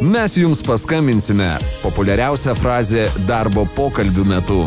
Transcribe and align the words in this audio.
Mes 0.00 0.36
jums 0.36 0.62
paskambinsime- 0.64 1.58
populiariausia 1.84 2.54
frazė 2.56 3.02
darbo 3.28 3.66
pokalbių 3.76 4.24
metu. 4.24 4.62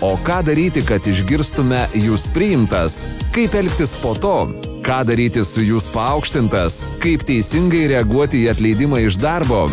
O 0.00 0.16
ką 0.16 0.38
daryti, 0.46 0.80
kad 0.80 1.04
išgirstume 1.04 1.82
jūs 1.92 2.24
priimtas? 2.32 3.06
Kaip 3.34 3.52
elgtis 3.52 3.94
po 4.00 4.14
to? 4.14 4.48
Ką 4.80 5.04
daryti 5.04 5.44
su 5.44 5.60
jūs 5.60 5.92
paaukštintas? 5.92 6.84
Kaip 7.04 7.22
teisingai 7.28 7.84
reaguoti 7.92 8.46
į 8.46 8.50
atleidimą 8.54 9.04
iš 9.04 9.20
darbo? 9.20 9.68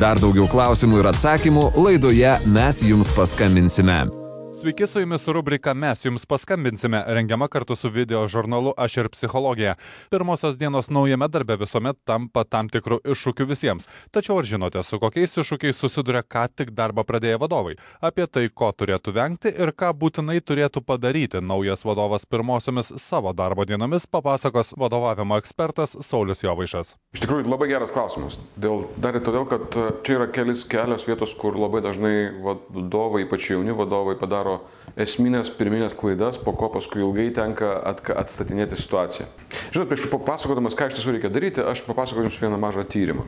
Dar 0.00 0.18
daugiau 0.18 0.50
klausimų 0.50 0.98
ir 0.98 1.12
atsakymų 1.14 1.72
laidoje 1.76 2.38
mes 2.46 2.82
jums 2.82 3.12
paskambinsime. 3.14 4.25
Sveiki, 4.66 4.86
su 4.86 5.00
jumis 5.00 5.28
rubrika 5.28 5.74
Mes 5.74 6.04
jums 6.04 6.26
paskambinsime, 6.26 7.04
rengiama 7.06 7.48
kartu 7.48 7.76
su 7.76 7.88
video 7.88 8.28
žurnalu 8.28 8.72
Aš 8.76 8.96
ir 8.96 9.08
psichologija. 9.08 9.74
Pirmosios 10.10 10.56
dienos 10.58 10.90
naujame 10.90 11.28
darbe 11.28 11.54
visuomet 11.56 11.96
tampa 12.04 12.42
tam 12.44 12.66
tikrų 12.68 12.98
iššūkių 13.12 13.46
visiems. 13.46 13.86
Tačiau 14.10 14.40
ar 14.40 14.48
žinote, 14.48 14.82
su 14.82 14.98
kokiais 14.98 15.38
iššūkiais 15.38 15.78
susiduria 15.78 16.24
ką 16.26 16.48
tik 16.50 16.72
darbą 16.74 17.04
pradėję 17.06 17.36
vadovai? 17.38 17.76
Apie 18.02 18.26
tai, 18.26 18.48
ko 18.50 18.72
turėtų 18.74 19.14
vengti 19.14 19.52
ir 19.54 19.70
ką 19.70 19.92
būtinai 20.00 20.40
turėtų 20.42 20.82
padaryti 20.82 21.38
naujas 21.38 21.86
vadovas 21.86 22.26
pirmosiomis 22.26 22.90
savo 22.98 23.30
darbo 23.38 23.62
dienomis, 23.70 24.08
papasakos 24.10 24.74
vadovavimo 24.74 25.38
ekspertas 25.38 25.94
Saulis 26.00 26.42
Jovaišas. 26.42 26.96
Iš 27.14 27.22
tikrųjų, 27.22 27.46
labai 27.54 27.70
geras 27.70 27.94
klausimas. 27.94 28.34
Dėl, 28.58 28.88
dar 28.98 29.14
ir 29.14 29.22
todėl, 29.22 29.46
kad 29.46 29.70
e, 29.78 29.86
čia 30.02 30.18
yra 30.18 30.26
kelis, 30.34 30.66
kelios 30.66 31.06
vietos, 31.06 31.38
kur 31.38 31.54
labai 31.54 31.86
dažnai 31.86 32.16
vadovai, 32.42 33.22
ypač 33.28 33.52
jauni 33.54 33.78
vadovai, 33.78 34.18
padaro 34.18 34.55
daro 34.55 34.55
esminės 34.96 35.50
pirminės 35.52 35.94
klaidas, 35.96 36.38
po 36.40 36.54
ko 36.56 36.70
paskui 36.72 37.02
ilgai 37.04 37.28
tenka 37.36 37.74
atstatinėti 38.16 38.78
situaciją. 38.80 39.28
Žinot, 39.74 39.90
prieš 39.90 40.06
papasakodamas, 40.12 40.76
ką 40.76 40.88
iš 40.88 40.98
tiesų 40.98 41.16
reikia 41.16 41.30
daryti, 41.32 41.64
aš 41.64 41.84
papasakosiu 41.84 42.30
Jums 42.30 42.40
vieną 42.40 42.60
mažą 42.62 42.86
tyrimą. 42.88 43.26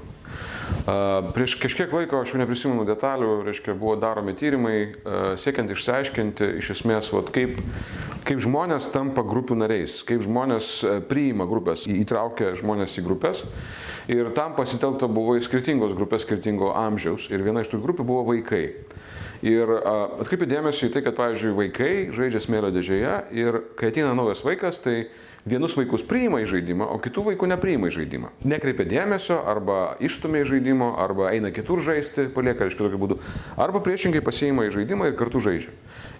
Prieš 1.36 1.58
kažkiek 1.60 1.92
laiko, 1.92 2.22
aš 2.22 2.32
jau 2.32 2.40
neprisimenu 2.40 2.86
detalių, 2.88 3.42
reiškia, 3.48 3.76
buvo 3.76 3.96
daromi 4.00 4.32
tyrimai, 4.38 4.76
siekiant 5.40 5.72
išsiaiškinti 5.74 6.54
iš 6.62 6.72
esmės, 6.78 7.12
vat, 7.12 7.28
kaip, 7.34 7.60
kaip 8.28 8.42
žmonės 8.44 8.90
tampa 8.92 9.24
grupių 9.24 9.56
nariais, 9.62 10.02
kaip 10.06 10.22
žmonės 10.26 10.72
priima 11.08 11.46
grupės, 11.48 11.86
įtraukia 11.88 12.52
žmonės 12.58 12.98
į 13.00 13.04
grupės. 13.06 13.44
Ir 14.12 14.30
tam 14.36 14.54
pasitelkta 14.56 15.08
buvo 15.08 15.36
į 15.38 15.44
skirtingos 15.44 15.94
grupės, 15.96 16.24
skirtingo 16.24 16.72
amžiaus. 16.76 17.28
Ir 17.32 17.44
viena 17.44 17.64
iš 17.64 17.72
tų 17.72 17.80
grupių 17.84 18.06
buvo 18.08 18.26
vaikai. 18.30 18.64
Ir 19.44 19.70
atkreipiu 19.70 20.48
dėmesį 20.50 20.88
į 20.88 20.92
tai, 20.96 21.02
kad, 21.06 21.14
pavyzdžiui, 21.18 21.54
vaikai 21.56 21.92
žaidžia 22.16 22.42
smėlio 22.42 22.72
dėžėje 22.74 23.14
ir 23.38 23.60
kai 23.78 23.92
ateina 23.92 24.10
naujas 24.16 24.42
vaikas, 24.42 24.80
tai 24.82 24.96
vienus 25.48 25.76
vaikus 25.78 26.02
priima 26.04 26.40
į 26.42 26.48
žaidimą, 26.50 26.88
o 26.90 26.98
kitų 27.00 27.28
vaikų 27.30 27.48
nepriima 27.52 27.88
į 27.88 27.94
žaidimą. 28.00 28.32
Nekreipia 28.50 28.88
dėmesio 28.88 29.38
arba 29.48 29.94
išstumia 30.04 30.42
į 30.42 30.50
žaidimo, 30.50 30.90
arba 30.98 31.30
eina 31.30 31.52
kitur 31.54 31.84
žaisti, 31.84 32.26
palieka 32.34 32.66
iš 32.66 32.76
kitokių 32.80 33.00
būdų, 33.04 33.20
arba 33.60 33.80
priešingai 33.84 34.24
pasiima 34.26 34.66
į 34.66 34.74
žaidimą 34.80 35.12
ir 35.12 35.16
kartu 35.20 35.40
žaidžia. 35.44 35.72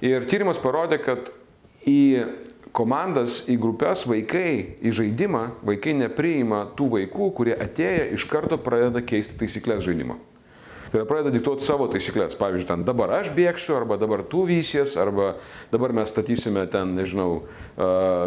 Ir 0.06 0.28
tyrimas 0.30 0.62
parodė, 0.62 1.00
kad 1.02 1.32
į 1.88 1.98
komandas, 2.76 3.42
į 3.48 3.56
grupės 3.60 4.04
vaikai, 4.08 4.78
į 4.84 4.92
žaidimą, 5.00 5.44
vaikai 5.66 5.96
nepriima 5.98 6.66
tų 6.78 6.92
vaikų, 6.98 7.32
kurie 7.38 7.56
atėję 7.56 8.10
iš 8.18 8.28
karto 8.30 8.60
pradeda 8.60 9.02
keisti 9.02 9.38
taisyklės 9.40 9.86
žaidimo 9.88 10.20
ir 10.96 11.04
pradeda 11.08 11.32
diktuoti 11.34 11.66
savo 11.66 11.88
taisyklės. 11.90 12.36
Pavyzdžiui, 12.38 12.68
ten 12.68 12.84
dabar 12.86 13.12
aš 13.18 13.30
bėgsiu, 13.36 13.74
arba 13.76 13.98
dabar 14.00 14.22
tu 14.28 14.44
vysies, 14.48 14.94
arba 15.00 15.34
dabar 15.72 15.92
mes 15.96 16.10
statysime 16.12 16.64
ten, 16.72 16.94
nežinau, 16.96 17.42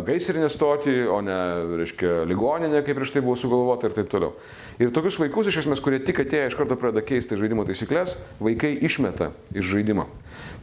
gaisrinę 0.07 0.49
stotį, 0.51 0.95
o 1.11 1.21
ne, 1.25 1.39
reiškia, 1.81 2.21
ligoninę, 2.29 2.83
kaip 2.85 2.99
prieš 2.99 3.15
tai 3.15 3.25
buvo 3.25 3.37
sugalvota 3.39 3.89
ir 3.89 3.97
taip 3.97 4.11
toliau. 4.11 4.35
Ir 4.80 4.91
tokius 4.95 5.17
vaikus, 5.19 5.50
iš 5.52 5.61
esmės, 5.64 5.81
kurie 5.83 6.00
tik 6.03 6.22
atėję 6.23 6.52
iš 6.52 6.58
karto 6.59 6.77
pradeda 6.80 7.03
keisti 7.05 7.38
žaidimo 7.39 7.66
taisyklės, 7.67 8.16
vaikai 8.39 8.72
išmeta 8.88 9.31
iš 9.52 9.67
žaidimo. 9.73 10.08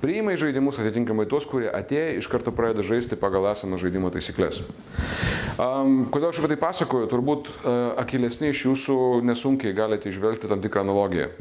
Priima 0.02 0.32
į 0.34 0.40
žaidimus 0.44 0.78
atitinkamai 0.80 1.26
tuos, 1.30 1.46
kurie 1.48 1.68
atėję 1.68 2.18
iš 2.20 2.30
karto 2.30 2.54
pradeda 2.54 2.86
žaisti 2.86 3.18
pagal 3.20 3.50
esamą 3.52 3.80
žaidimo 3.82 4.12
taisyklės. 4.14 4.62
Um, 5.58 6.06
kodėl 6.14 6.30
aš 6.30 6.40
apie 6.40 6.54
tai 6.54 6.60
pasakoju? 6.62 7.10
Turbūt 7.10 7.50
uh, 7.50 7.98
akilesni 8.00 8.52
iš 8.54 8.64
jūsų 8.70 8.98
nesunkiai 9.26 9.76
galite 9.76 10.10
išvelgti 10.12 10.50
tam 10.50 10.64
tikrą 10.64 10.86
analogiją 10.86 11.32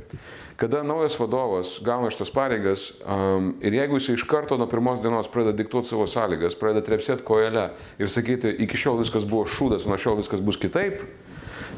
kada 0.57 0.81
naujas 0.83 1.19
vadovas 1.19 1.77
gauna 1.85 2.09
šitas 2.09 2.31
pareigas 2.33 2.89
um, 3.05 3.51
ir 3.61 3.75
jeigu 3.77 3.99
jis 3.99 4.09
iš 4.15 4.23
karto 4.25 4.57
nuo 4.57 4.65
pirmos 4.69 5.01
dienos 5.03 5.29
pradeda 5.29 5.53
diktuoti 5.59 5.91
savo 5.91 6.07
sąlygas, 6.09 6.57
pradeda 6.57 6.81
trepsėti 6.87 7.25
kojelę 7.27 7.67
ir 8.01 8.09
sakyti, 8.09 8.55
iki 8.65 8.79
šiol 8.81 8.97
viskas 9.03 9.27
buvo 9.29 9.45
šūdas, 9.45 9.85
nuo 9.85 9.99
šiol 10.01 10.17
viskas 10.17 10.41
bus 10.41 10.57
kitaip, 10.57 11.03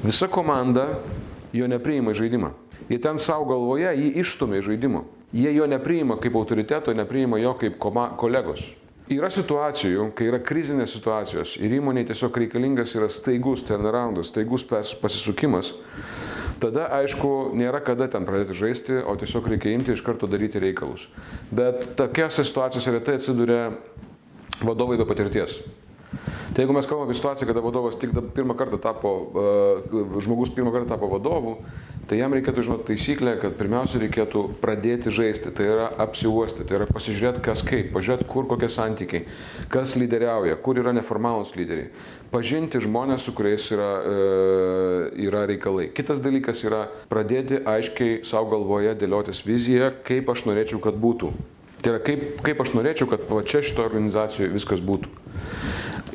visa 0.03 0.29
komanda 0.31 0.87
jo 1.53 1.67
nepriima 1.69 2.13
į 2.13 2.19
žaidimą. 2.23 2.51
Jie 2.89 2.99
ten 3.01 3.19
savo 3.21 3.47
galvoje 3.49 3.91
jį 3.93 4.11
išstumia 4.23 4.61
į 4.61 4.67
žaidimą. 4.71 5.03
Jie 5.35 5.53
jo 5.53 5.67
nepriima 5.69 6.17
kaip 6.21 6.37
autoriteto, 6.39 6.93
nepriima 6.97 7.37
jo 7.41 7.53
kaip 7.59 7.77
koma, 7.81 8.09
kolegos. 8.17 8.63
Yra 9.09 9.29
situacijų, 9.33 10.11
kai 10.17 10.27
yra 10.29 10.37
krizinės 10.41 10.93
situacijos 10.93 11.55
ir 11.57 11.73
įmoniai 11.79 12.05
tiesiog 12.05 12.35
reikalingas 12.43 12.93
yra 12.97 13.09
staigus 13.09 13.63
turnaroundas, 13.65 14.29
staigus 14.29 14.65
pasisukimas 14.69 15.73
tada 16.59 16.87
aišku 16.99 17.55
nėra 17.57 17.81
kada 17.83 18.09
ten 18.11 18.27
pradėti 18.27 18.57
žaisti, 18.57 18.99
o 19.01 19.15
tiesiog 19.19 19.47
reikia 19.53 19.73
imti 19.73 19.95
iš 19.95 20.03
karto 20.05 20.27
daryti 20.29 20.61
reikalus. 20.61 21.07
Bet 21.51 21.95
tokiose 21.99 22.45
situacijose 22.45 22.93
retai 22.95 23.17
atsiduria 23.19 23.69
vadovai 24.65 24.99
be 24.99 25.07
patirties. 25.09 25.59
Tai 26.59 26.65
jeigu 26.65 26.73
mes 26.75 26.87
kalbame 26.91 27.07
apie 27.07 27.15
situaciją, 27.15 27.47
kada 27.47 27.61
vadovas 27.63 27.95
tik 27.95 28.11
pirmą 28.35 28.51
kartą 28.59 28.75
tapo, 28.83 29.09
uh, 29.31 30.17
žmogus 30.19 30.49
pirmą 30.51 30.73
kartą 30.73 30.89
tapo 30.89 31.07
vadovu, 31.07 31.53
tai 32.09 32.17
jam 32.19 32.33
reikėtų 32.35 32.65
žinoti 32.67 32.87
taisyklę, 32.89 33.37
kad 33.39 33.53
pirmiausia 33.55 34.01
reikėtų 34.01 34.41
pradėti 34.59 35.07
žaisti, 35.07 35.53
tai 35.55 35.69
yra 35.71 35.85
apsiuosti, 36.03 36.65
tai 36.67 36.81
yra 36.81 36.87
pasižiūrėti, 36.89 37.39
kas 37.45 37.63
kaip, 37.63 37.93
pažiūrėti, 37.95 38.27
kur 38.27 38.49
kokie 38.51 38.67
santykiai, 38.75 39.23
kas 39.71 39.95
lyderiauja, 39.95 40.57
kur 40.59 40.81
yra 40.83 40.91
neformalūs 40.97 41.55
lyderiai, 41.55 41.93
pažinti 42.33 42.83
žmonės, 42.83 43.23
su 43.23 43.35
kuriais 43.39 43.69
yra, 43.71 43.89
e, 44.03 44.19
yra 45.29 45.45
reikalai. 45.47 45.87
Kitas 45.95 46.19
dalykas 46.19 46.65
yra 46.67 46.89
pradėti 47.07 47.63
aiškiai 47.63 48.19
savo 48.27 48.51
galvoje 48.57 48.97
dėliotis 48.99 49.45
viziją, 49.47 49.93
kaip 50.11 50.35
aš 50.35 50.43
norėčiau, 50.51 50.83
kad 50.83 50.99
būtų. 50.99 51.31
Tai 51.79 51.95
yra 51.95 52.03
kaip, 52.03 52.27
kaip 52.43 52.59
aš 52.59 52.75
norėčiau, 52.75 53.07
kad 53.07 53.23
va 53.31 53.47
čia 53.47 53.63
šito 53.63 53.87
organizacijoje 53.87 54.51
viskas 54.51 54.83
būtų. 54.83 55.28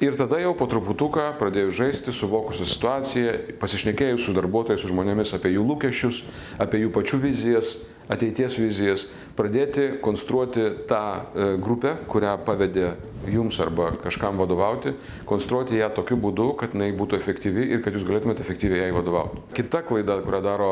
Ir 0.04 0.18
tada 0.20 0.36
jau 0.42 0.52
po 0.52 0.66
truputuką 0.68 1.30
pradėjus 1.40 1.78
žaisti, 1.78 2.12
suvokusią 2.12 2.66
situaciją, 2.68 3.34
pasišnekėjus 3.62 4.26
su 4.26 4.34
darbuotojais, 4.36 4.82
su 4.82 4.90
žmonėmis 4.90 5.32
apie 5.32 5.54
jų 5.54 5.64
lūkesčius, 5.64 6.18
apie 6.60 6.82
jų 6.82 6.90
pačių 6.92 7.20
vizijas, 7.22 7.70
ateities 8.12 8.58
vizijas, 8.60 9.06
pradėti 9.38 9.86
konstruoti 10.04 10.66
tą 10.90 11.00
e, 11.00 11.46
grupę, 11.62 11.94
kurią 12.10 12.34
pavedė 12.44 12.90
jums 13.32 13.56
arba 13.64 13.94
kažkam 14.02 14.36
vadovauti, 14.42 14.92
konstruoti 15.30 15.80
ją 15.80 15.88
tokiu 15.96 16.18
būdu, 16.20 16.50
kad 16.60 16.76
jinai 16.76 16.90
būtų 16.98 17.16
efektyvi 17.22 17.70
ir 17.72 17.80
kad 17.86 17.96
jūs 17.96 18.04
galėtumėte 18.04 18.44
efektyviai 18.44 18.84
jai 18.84 18.92
vadovauti. 18.92 19.40
Kita 19.56 19.80
klaida, 19.88 20.18
kurią 20.26 20.42
daro 20.44 20.70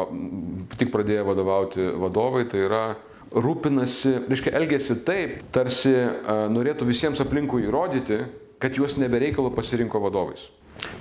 tik 0.76 0.93
pradėję 0.93 1.25
vadovauti 1.31 1.88
vadovai, 2.04 2.44
tai 2.53 2.66
yra 2.66 2.84
rūpinasi, 3.32 4.26
reiškia, 4.28 4.53
elgesi 4.60 4.99
taip, 5.06 5.41
tarsi 5.56 5.94
a, 5.97 6.43
norėtų 6.53 6.84
visiems 6.84 7.22
aplinkui 7.25 7.64
įrodyti, 7.64 8.20
kad 8.62 8.78
juos 8.78 8.99
nebereikalo 9.00 9.50
pasirinko 9.55 10.00
vadovais. 10.06 10.47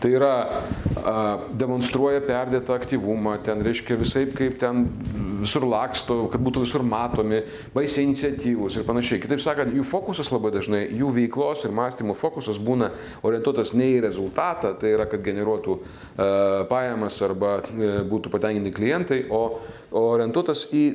Tai 0.01 0.09
yra 0.13 0.33
a, 0.41 1.13
demonstruoja 1.57 2.21
perdėtą 2.25 2.73
aktyvumą, 2.75 3.35
ten 3.45 3.61
reiškia 3.65 3.97
visai 3.97 4.23
kaip 4.33 4.57
ten 4.61 4.83
visur 5.41 5.65
laksto, 5.65 6.25
kad 6.33 6.41
būtų 6.41 6.63
visur 6.65 6.85
matomi, 6.85 7.41
baisiai 7.73 8.05
iniciatyvus 8.07 8.77
ir 8.77 8.85
panašiai. 8.85 9.21
Kitaip 9.23 9.41
sakant, 9.41 9.73
jų 9.73 9.85
fokusas 9.87 10.29
labai 10.33 10.53
dažnai, 10.53 10.83
jų 10.97 11.11
veiklos 11.15 11.65
ir 11.65 11.73
mąstymo 11.77 12.15
fokusas 12.17 12.59
būna 12.61 12.91
orientuotas 13.25 13.73
ne 13.77 13.91
į 13.95 14.03
rezultatą, 14.05 14.73
tai 14.81 14.93
yra, 14.95 15.07
kad 15.09 15.25
generuotų 15.25 15.77
a, 15.77 16.29
pajamas 16.69 17.17
arba 17.25 17.55
a, 17.59 17.65
e, 17.69 17.93
būtų 18.09 18.33
patenkinti 18.33 18.75
klientai, 18.77 19.23
o, 19.29 19.43
o 19.89 20.05
orientuotas 20.13 20.67
į, 20.77 20.85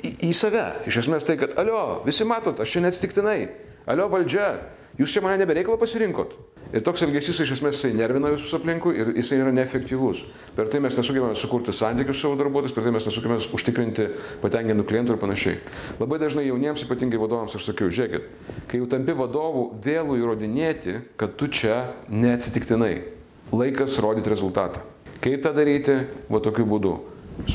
į, 0.00 0.16
į 0.30 0.34
save. 0.36 0.66
Iš 0.88 1.02
esmės 1.04 1.28
tai, 1.28 1.36
kad, 1.40 1.56
alio, 1.60 2.02
visi 2.08 2.28
matot, 2.28 2.60
aš 2.60 2.76
čia 2.76 2.84
neatsitiktinai, 2.86 3.40
alio 3.88 4.08
valdžia, 4.12 4.52
Jūs 4.98 5.12
čia 5.14 5.20
mane 5.22 5.38
nebereikalo 5.38 5.78
pasirinkot. 5.78 6.32
Ir 6.74 6.82
toks 6.82 7.04
elgesys 7.06 7.38
iš 7.44 7.52
esmės 7.54 7.76
jisai 7.78 7.92
nervina 7.94 8.32
visus 8.32 8.50
aplinkui 8.56 8.96
ir 8.98 9.12
jisai 9.14 9.38
yra 9.38 9.52
neefektyvus. 9.54 10.24
Per 10.56 10.66
tai 10.72 10.80
mes 10.82 10.96
nesugebame 10.98 11.38
sukurti 11.38 11.70
santykius 11.72 12.18
su 12.18 12.26
savo 12.26 12.34
darbuotojais, 12.40 12.74
per 12.74 12.82
tai 12.82 12.92
mes 12.96 13.06
nesugebame 13.06 13.38
užtikrinti 13.54 14.08
patenkintų 14.42 14.86
klientų 14.90 15.14
ir 15.14 15.20
panašiai. 15.22 15.60
Labai 16.02 16.18
dažnai 16.18 16.48
jauniems, 16.48 16.82
ypatingai 16.82 17.22
vadovams, 17.22 17.54
aš 17.54 17.70
sakiau, 17.70 17.92
žiūrėkit, 17.94 18.26
kai 18.68 18.82
jau 18.82 18.90
tampi 18.90 19.14
vadovų, 19.16 19.64
vėlų 19.86 20.18
įrodinėti, 20.18 20.98
kad 21.16 21.38
tu 21.38 21.46
čia 21.46 21.78
neatsitiktinai. 22.10 23.06
Laikas 23.54 23.96
rodyti 24.02 24.34
rezultatą. 24.34 24.82
Kaip 25.22 25.46
tą 25.46 25.54
daryti? 25.54 26.02
Va 26.26 26.42
tokiu 26.42 26.66
būdu. 26.68 26.98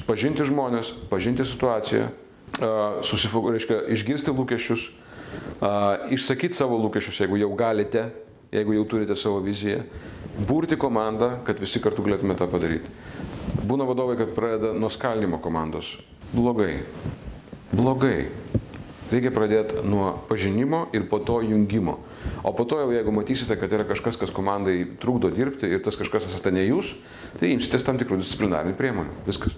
Pažinti 0.08 0.48
žmonės, 0.48 0.96
pažinti 1.12 1.44
situaciją, 1.46 2.08
susifok, 3.04 3.52
reiškia, 3.52 3.84
išgirsti 3.94 4.32
lūkesčius, 4.32 4.88
išsakyti 6.14 6.58
savo 6.58 6.78
lūkesčius, 6.82 7.24
jeigu 7.24 7.40
jau 7.42 7.52
galite, 7.58 8.08
jeigu 8.54 8.78
jau 8.78 8.86
turite 8.90 9.18
savo 9.20 9.42
viziją, 9.44 9.84
burti 10.48 10.78
komandą, 10.80 11.38
kad 11.48 11.60
visi 11.62 11.82
kartu 11.84 12.06
galėtume 12.06 12.38
tą 12.38 12.48
padaryti. 12.52 12.92
Būna 13.64 13.88
vadovai, 13.88 14.18
kad 14.20 14.34
pradeda 14.36 14.74
nuo 14.76 14.90
skaldimo 14.92 15.40
komandos. 15.42 15.96
Blogai. 16.34 16.82
Blogai. 17.74 18.28
Reikia 19.14 19.30
pradėti 19.36 19.84
nuo 19.86 20.14
pažinimo 20.30 20.88
ir 20.96 21.06
po 21.10 21.20
to 21.22 21.42
jungimo. 21.46 22.00
O 22.42 22.54
po 22.56 22.66
to 22.66 22.80
jau 22.82 22.90
jeigu 22.94 23.14
matysite, 23.14 23.58
kad 23.60 23.74
yra 23.76 23.86
kažkas, 23.86 24.18
kas 24.18 24.34
komandai 24.34 24.88
trukdo 25.02 25.30
dirbti 25.34 25.70
ir 25.70 25.84
tas 25.86 26.00
kažkas 26.00 26.26
esate 26.32 26.54
ne 26.56 26.64
jūs, 26.66 26.96
tai 27.38 27.52
imsitės 27.54 27.86
tam 27.86 28.00
tikrų 28.02 28.18
disciplinarinių 28.24 28.74
priemonių. 28.80 29.14
Viskas 29.28 29.54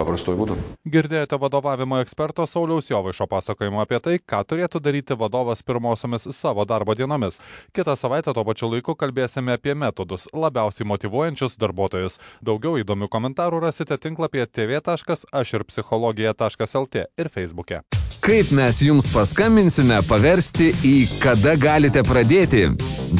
paprastuoju 0.00 0.38
būdu. 0.40 0.54
Girdėjote 0.90 1.36
vadovavimo 1.40 2.00
eksperto 2.02 2.46
Sauliaus 2.48 2.90
Jovaišo 2.90 3.26
pasakojimą 3.30 3.80
apie 3.84 3.98
tai, 4.02 4.18
ką 4.18 4.44
turėtų 4.48 4.78
daryti 4.82 5.14
vadovas 5.20 5.62
pirmosiomis 5.66 6.28
savo 6.36 6.64
darbo 6.64 6.94
dienomis. 6.98 7.40
Kitą 7.76 7.94
savaitę 7.96 8.30
tuo 8.34 8.44
pačiu 8.48 8.66
laiku 8.72 8.92
kalbėsime 8.98 9.52
apie 9.58 9.74
metodus 9.74 10.22
labiausiai 10.32 10.86
motivuojančius 10.88 11.58
darbuotojus. 11.60 12.18
Daugiau 12.42 12.78
įdomių 12.82 13.08
komentarų 13.12 13.56
rasite 13.68 13.96
tinklapyje 14.00 14.46
tv.aširpsichologija.lt 14.58 16.94
ir 17.04 17.28
feisbuke. 17.28 17.99
Kaip 18.20 18.50
mes 18.52 18.82
jums 18.84 19.06
paskambinsime 19.14 19.96
paversti 20.04 20.66
į 20.84 20.94
kada 21.22 21.54
galite 21.56 22.02
pradėti? 22.04 22.66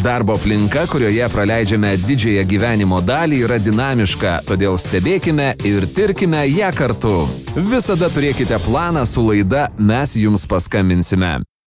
Darbo 0.04 0.36
aplinka, 0.36 0.82
kurioje 0.92 1.24
praleidžiame 1.32 1.94
didžiąją 2.04 2.44
gyvenimo 2.50 3.00
dalį, 3.00 3.40
yra 3.46 3.56
dinamiška, 3.64 4.36
todėl 4.50 4.76
stebėkime 4.76 5.54
ir 5.64 5.88
tirkime 5.96 6.44
ją 6.52 6.68
kartu. 6.76 7.14
Visada 7.56 8.12
turėkite 8.12 8.60
planą 8.68 9.06
su 9.08 9.24
laida 9.24 9.70
Mes 9.78 10.18
jums 10.20 10.44
paskambinsime. 10.44 11.38